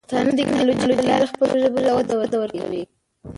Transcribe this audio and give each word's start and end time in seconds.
پښتانه 0.05 0.31
د 0.31 0.37
ټیکنالوجۍ 0.39 0.85
له 0.91 1.03
لارې 1.09 1.29
خپلو 1.31 1.53
ژبو 1.61 1.79
ته 2.09 2.13
وده 2.19 2.37
ورکوي. 2.39 2.83